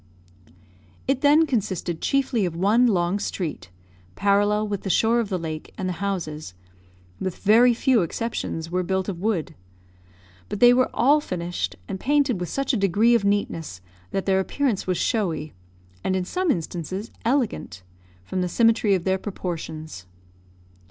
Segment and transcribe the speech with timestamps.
[1.07, 3.69] It then consisted chiefly of one long street,
[4.15, 6.55] parallel with the shore of the lake, and the houses,
[7.19, 9.53] with very few exceptions, were built of wood;
[10.49, 13.79] but they were all finished, and painted with such a degree of neatness,
[14.09, 15.53] that their appearance was showy,
[16.03, 17.83] and in some instances elegant,
[18.23, 20.07] from the symmetry of their proportions.